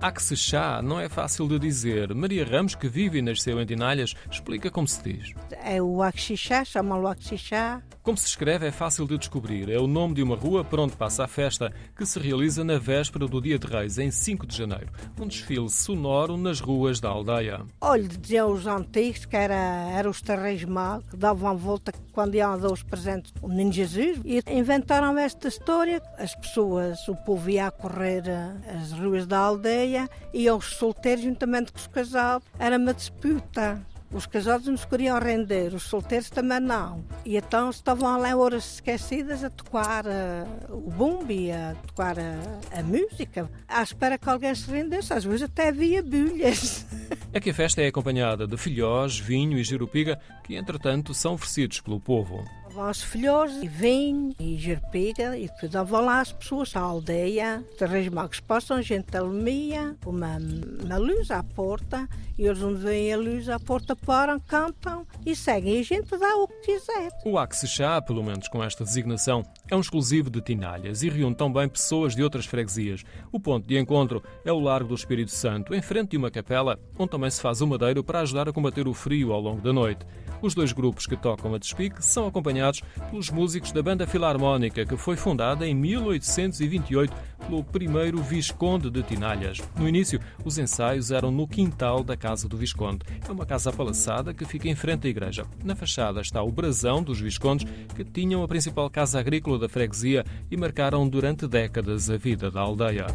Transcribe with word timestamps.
Axexá 0.00 0.80
não 0.80 0.98
é 0.98 1.08
fácil 1.08 1.46
de 1.46 1.58
dizer. 1.58 2.14
Maria 2.14 2.44
Ramos, 2.44 2.74
que 2.74 2.88
vive 2.88 3.18
e 3.18 3.22
nasceu 3.22 3.60
em 3.60 3.66
Dinalhas, 3.66 4.14
explica 4.30 4.70
como 4.70 4.88
se 4.88 5.02
diz. 5.02 5.34
É 5.62 5.80
o 5.82 6.02
Axixá, 6.02 6.64
chama-lo 6.64 7.06
Axixá. 7.06 7.82
Como 8.10 8.18
se 8.18 8.26
escreve 8.26 8.66
é 8.66 8.72
fácil 8.72 9.06
de 9.06 9.16
descobrir. 9.16 9.70
É 9.70 9.78
o 9.78 9.86
nome 9.86 10.14
de 10.14 10.22
uma 10.24 10.34
rua 10.34 10.64
por 10.64 10.80
onde 10.80 10.96
passa 10.96 11.22
a 11.22 11.28
festa, 11.28 11.72
que 11.96 12.04
se 12.04 12.18
realiza 12.18 12.64
na 12.64 12.76
véspera 12.76 13.28
do 13.28 13.40
Dia 13.40 13.56
de 13.56 13.68
Reis, 13.68 13.98
em 13.98 14.10
5 14.10 14.48
de 14.48 14.56
janeiro. 14.56 14.88
Um 15.16 15.28
desfile 15.28 15.70
sonoro 15.70 16.36
nas 16.36 16.58
ruas 16.58 16.98
da 16.98 17.08
aldeia. 17.08 17.64
Olha, 17.80 18.08
diziam 18.08 18.50
os 18.50 18.66
antigos 18.66 19.26
que 19.26 19.36
era, 19.36 19.54
era 19.54 20.10
os 20.10 20.20
terreiros 20.20 20.64
magos, 20.64 21.08
que 21.08 21.16
davam 21.16 21.56
volta 21.56 21.92
quando 22.10 22.34
iam 22.34 22.58
dar 22.58 22.72
os 22.72 22.82
presentes 22.82 23.32
ao 23.40 23.48
menino 23.48 23.70
Jesus. 23.70 24.20
E 24.24 24.42
inventaram 24.50 25.16
esta 25.16 25.46
história. 25.46 26.02
As 26.18 26.34
pessoas, 26.34 27.06
o 27.06 27.14
povo 27.14 27.48
ia 27.48 27.68
a 27.68 27.70
correr 27.70 28.24
eh, 28.26 28.76
as 28.76 28.90
ruas 28.90 29.24
da 29.24 29.38
aldeia 29.38 30.10
e 30.34 30.50
os 30.50 30.64
solteiros, 30.64 31.22
juntamente 31.22 31.70
com 31.70 31.78
os 31.78 31.86
casados, 31.86 32.44
era 32.58 32.76
uma 32.76 32.92
disputa. 32.92 33.80
Os 34.12 34.26
casados 34.26 34.66
não 34.66 34.76
se 34.76 34.86
queriam 34.86 35.18
render, 35.20 35.72
os 35.72 35.84
solteiros 35.84 36.30
também 36.30 36.58
não. 36.58 37.04
E 37.24 37.36
então 37.36 37.70
estavam 37.70 38.18
lá 38.18 38.36
horas 38.36 38.74
esquecidas 38.74 39.44
a 39.44 39.50
tocar 39.50 40.04
uh, 40.04 40.74
o 40.74 40.90
bumbi, 40.90 41.52
a 41.52 41.76
tocar 41.86 42.18
a, 42.18 42.78
a, 42.78 42.82
música, 42.82 43.48
à 43.68 43.82
espera 43.82 44.18
que 44.18 44.28
alguém 44.28 44.52
se 44.54 44.68
rendesse. 44.68 45.12
Às 45.12 45.24
vezes 45.24 45.42
até 45.42 45.68
havia 45.68 46.02
bulhas. 46.02 46.86
É 47.32 47.38
que 47.38 47.50
a 47.50 47.54
festa 47.54 47.80
é 47.80 47.86
acompanhada 47.86 48.44
de 48.44 48.56
filhós, 48.56 49.16
vinho 49.16 49.56
e 49.56 49.62
girupiga, 49.62 50.18
que 50.42 50.56
entretanto 50.56 51.14
são 51.14 51.34
oferecidos 51.34 51.80
pelo 51.80 52.00
povo. 52.00 52.44
Os 52.72 53.02
filhos, 53.02 53.52
e 53.62 53.68
vinho, 53.68 54.34
e 54.38 54.56
jerpiga, 54.56 55.36
e 55.36 55.48
depois 55.48 55.72
davam 55.72 56.04
lá 56.04 56.20
as 56.20 56.32
pessoas, 56.32 56.74
à 56.76 56.80
aldeia, 56.80 57.64
os 57.74 57.90
reis 57.90 58.08
magos 58.08 58.38
passam, 58.38 58.80
gente 58.80 59.16
alumia, 59.16 59.96
uma, 60.06 60.38
uma 60.82 60.96
luz 60.96 61.30
à 61.32 61.42
porta, 61.42 62.08
e 62.38 62.46
eles 62.46 62.62
onde 62.62 62.78
vêm 62.78 63.12
a 63.12 63.16
luz 63.16 63.48
à 63.48 63.58
porta 63.58 63.96
param, 63.96 64.38
cantam 64.38 65.04
e 65.26 65.34
seguem, 65.34 65.76
e 65.76 65.80
a 65.80 65.82
gente 65.82 66.16
dá 66.16 66.36
o 66.36 66.46
que 66.46 66.78
quiser. 66.78 67.10
O 67.24 67.38
Axexá, 67.38 68.00
pelo 68.00 68.22
menos 68.22 68.46
com 68.48 68.62
esta 68.62 68.84
designação, 68.84 69.44
é 69.68 69.74
um 69.76 69.80
exclusivo 69.80 70.30
de 70.30 70.40
Tinalhas 70.40 71.02
e 71.02 71.10
reúne 71.10 71.34
também 71.34 71.68
pessoas 71.68 72.14
de 72.14 72.22
outras 72.22 72.46
freguesias. 72.46 73.04
O 73.32 73.40
ponto 73.40 73.66
de 73.66 73.78
encontro 73.78 74.22
é 74.44 74.52
o 74.52 74.60
Largo 74.60 74.88
do 74.88 74.94
Espírito 74.94 75.32
Santo, 75.32 75.74
em 75.74 75.82
frente 75.82 76.12
de 76.12 76.16
uma 76.16 76.30
capela, 76.30 76.78
onde 76.98 77.10
também 77.10 77.30
se 77.30 77.40
faz 77.40 77.60
o 77.60 77.66
madeiro 77.66 78.02
para 78.04 78.20
ajudar 78.20 78.48
a 78.48 78.52
combater 78.52 78.86
o 78.86 78.94
frio 78.94 79.32
ao 79.32 79.40
longo 79.40 79.60
da 79.60 79.72
noite. 79.72 80.06
Os 80.40 80.54
dois 80.54 80.72
grupos 80.72 81.06
que 81.06 81.16
tocam 81.16 81.54
a 81.54 81.58
despique 81.58 82.02
são 82.02 82.26
acompanhados 82.60 82.82
pelos 83.10 83.30
músicos 83.30 83.72
da 83.72 83.82
Banda 83.82 84.06
Filarmónica, 84.06 84.84
que 84.84 84.96
foi 84.96 85.16
fundada 85.16 85.66
em 85.66 85.74
1828 85.74 87.12
pelo 87.46 87.64
primeiro 87.64 88.22
Visconde 88.22 88.90
de 88.90 89.02
Tinalhas. 89.02 89.60
No 89.76 89.88
início, 89.88 90.20
os 90.44 90.58
ensaios 90.58 91.10
eram 91.10 91.30
no 91.30 91.48
quintal 91.48 92.04
da 92.04 92.16
Casa 92.16 92.46
do 92.46 92.56
Visconde. 92.56 93.00
É 93.26 93.32
uma 93.32 93.46
casa 93.46 93.70
apalaçada 93.70 94.34
que 94.34 94.44
fica 94.44 94.68
em 94.68 94.74
frente 94.74 95.06
à 95.06 95.10
igreja. 95.10 95.44
Na 95.64 95.74
fachada 95.74 96.20
está 96.20 96.42
o 96.42 96.52
brasão 96.52 97.02
dos 97.02 97.20
Viscondes, 97.20 97.66
que 97.96 98.04
tinham 98.04 98.42
a 98.42 98.48
principal 98.48 98.90
casa 98.90 99.18
agrícola 99.18 99.58
da 99.58 99.68
freguesia 99.68 100.24
e 100.50 100.56
marcaram 100.56 101.08
durante 101.08 101.48
décadas 101.48 102.10
a 102.10 102.16
vida 102.16 102.50
da 102.50 102.60
aldeia. 102.60 103.06